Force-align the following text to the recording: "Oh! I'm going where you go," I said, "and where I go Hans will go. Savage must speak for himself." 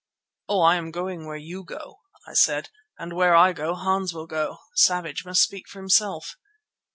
"Oh! 0.49 0.63
I'm 0.63 0.89
going 0.89 1.27
where 1.27 1.37
you 1.37 1.63
go," 1.63 1.99
I 2.25 2.33
said, 2.33 2.69
"and 2.97 3.13
where 3.13 3.35
I 3.35 3.53
go 3.53 3.75
Hans 3.75 4.15
will 4.15 4.25
go. 4.25 4.57
Savage 4.73 5.25
must 5.25 5.43
speak 5.43 5.67
for 5.69 5.77
himself." 5.77 6.37